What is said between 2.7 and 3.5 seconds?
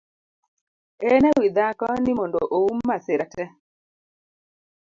masira tee